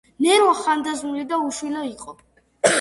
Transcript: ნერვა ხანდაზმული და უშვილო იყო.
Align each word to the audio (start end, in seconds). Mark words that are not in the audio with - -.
ნერვა 0.27 0.55
ხანდაზმული 0.61 1.27
და 1.35 1.41
უშვილო 1.51 1.87
იყო. 1.93 2.19